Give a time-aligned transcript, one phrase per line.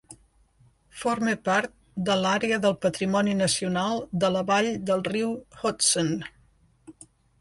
[1.01, 1.75] Forma part
[2.07, 6.11] de l'àrea del patrimoni nacional de la vall del riu Hudson.